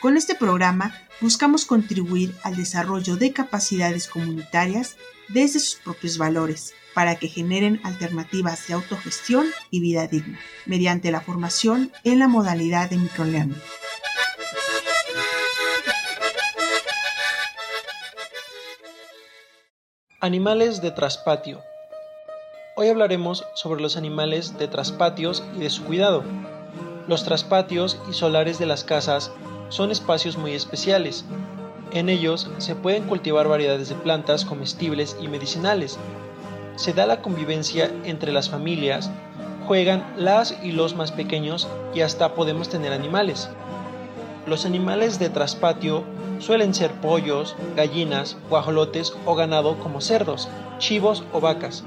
[0.00, 4.96] Con este programa buscamos contribuir al desarrollo de capacidades comunitarias
[5.28, 11.20] desde sus propios valores para que generen alternativas de autogestión y vida digna, mediante la
[11.20, 13.60] formación en la modalidad de microlearning.
[20.22, 21.60] Animales de traspatio.
[22.74, 26.24] Hoy hablaremos sobre los animales de traspatios y de su cuidado.
[27.06, 29.30] Los traspatios y solares de las casas
[29.70, 31.24] son espacios muy especiales.
[31.92, 35.98] En ellos se pueden cultivar variedades de plantas comestibles y medicinales,
[36.76, 39.10] se da la convivencia entre las familias,
[39.66, 43.48] juegan las y los más pequeños y hasta podemos tener animales.
[44.46, 46.04] Los animales de traspatio
[46.38, 50.48] suelen ser pollos, gallinas, guajolotes o ganado como cerdos,
[50.78, 51.84] chivos o vacas.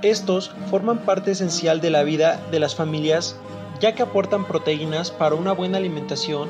[0.00, 3.36] Estos forman parte esencial de la vida de las familias
[3.82, 6.48] ya que aportan proteínas para una buena alimentación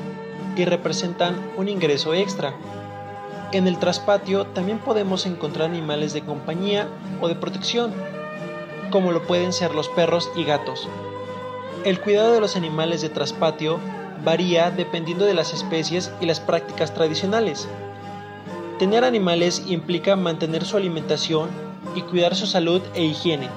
[0.55, 2.53] y representan un ingreso extra.
[3.51, 6.87] En el traspatio también podemos encontrar animales de compañía
[7.21, 7.91] o de protección,
[8.91, 10.87] como lo pueden ser los perros y gatos.
[11.83, 13.79] El cuidado de los animales de traspatio
[14.23, 17.67] varía dependiendo de las especies y las prácticas tradicionales.
[18.77, 21.49] Tener animales implica mantener su alimentación
[21.95, 23.49] y cuidar su salud e higiene,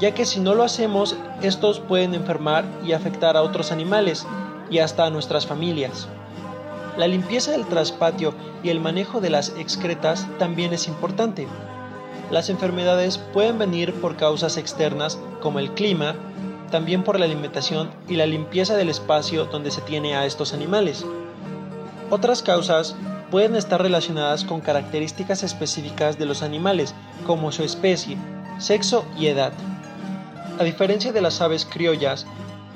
[0.00, 4.26] ya que si no lo hacemos, estos pueden enfermar y afectar a otros animales
[4.70, 6.08] y hasta a nuestras familias.
[6.96, 11.46] La limpieza del traspatio y el manejo de las excretas también es importante.
[12.30, 16.14] Las enfermedades pueden venir por causas externas como el clima,
[16.70, 21.04] también por la alimentación y la limpieza del espacio donde se tiene a estos animales.
[22.10, 22.96] Otras causas
[23.30, 26.94] pueden estar relacionadas con características específicas de los animales,
[27.26, 28.16] como su especie,
[28.58, 29.52] sexo y edad.
[30.58, 32.26] A diferencia de las aves criollas,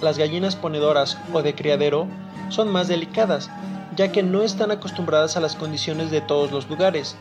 [0.00, 2.06] las gallinas ponedoras o de criadero
[2.48, 3.50] son más delicadas
[3.96, 7.16] ya que no están acostumbradas a las condiciones de todos los lugares.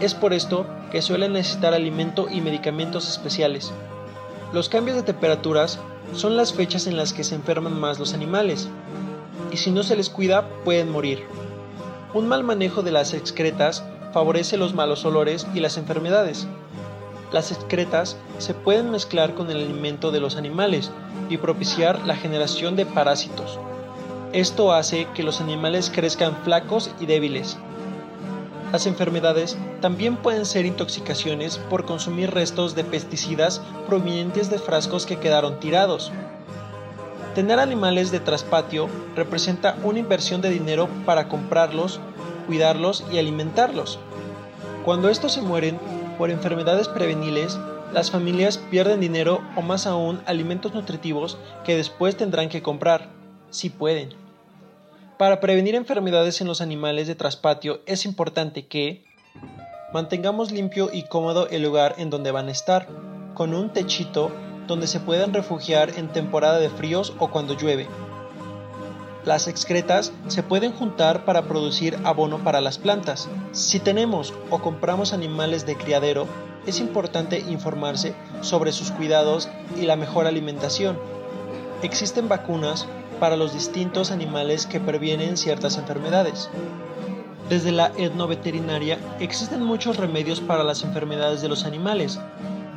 [0.00, 3.72] Es por esto que suelen necesitar alimento y medicamentos especiales.
[4.52, 5.78] Los cambios de temperaturas
[6.14, 8.68] son las fechas en las que se enferman más los animales,
[9.50, 11.24] y si no se les cuida pueden morir.
[12.14, 16.46] Un mal manejo de las excretas favorece los malos olores y las enfermedades.
[17.32, 20.90] Las excretas se pueden mezclar con el alimento de los animales
[21.28, 23.58] y propiciar la generación de parásitos.
[24.32, 27.56] Esto hace que los animales crezcan flacos y débiles.
[28.72, 35.18] Las enfermedades también pueden ser intoxicaciones por consumir restos de pesticidas provenientes de frascos que
[35.18, 36.12] quedaron tirados.
[37.34, 42.00] Tener animales de traspatio representa una inversión de dinero para comprarlos,
[42.46, 44.00] cuidarlos y alimentarlos.
[44.84, 45.78] Cuando estos se mueren
[46.20, 47.58] por enfermedades preveniles,
[47.94, 53.08] las familias pierden dinero o más aún alimentos nutritivos que después tendrán que comprar
[53.48, 54.10] si pueden.
[55.16, 59.02] Para prevenir enfermedades en los animales de traspatio es importante que
[59.94, 62.86] mantengamos limpio y cómodo el lugar en donde van a estar,
[63.32, 64.30] con un techito
[64.66, 67.88] donde se puedan refugiar en temporada de fríos o cuando llueve.
[69.24, 73.28] Las excretas se pueden juntar para producir abono para las plantas.
[73.52, 76.26] Si tenemos o compramos animales de criadero,
[76.66, 80.98] es importante informarse sobre sus cuidados y la mejor alimentación.
[81.82, 82.86] Existen vacunas
[83.18, 86.48] para los distintos animales que previenen ciertas enfermedades.
[87.50, 92.18] Desde la etnoveterinaria existen muchos remedios para las enfermedades de los animales,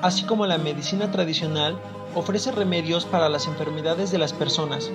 [0.02, 1.80] así como la medicina tradicional
[2.16, 4.92] ofrece remedios para las enfermedades de las personas.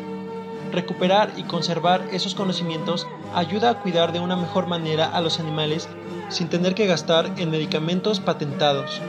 [0.73, 5.89] Recuperar y conservar esos conocimientos ayuda a cuidar de una mejor manera a los animales
[6.29, 9.01] sin tener que gastar en medicamentos patentados.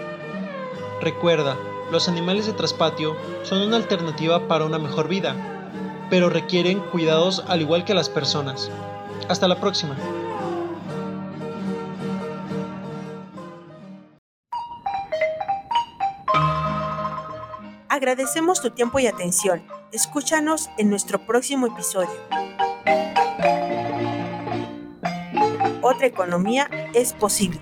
[1.02, 1.58] Recuerda,
[1.92, 5.36] los animales de traspatio son una alternativa para una mejor vida,
[6.10, 8.72] pero requieren cuidados al igual que las personas.
[9.28, 9.96] Hasta la próxima.
[17.90, 19.79] Agradecemos tu tiempo y atención.
[19.92, 22.12] Escúchanos en nuestro próximo episodio.
[25.82, 27.60] Otra economía es posible.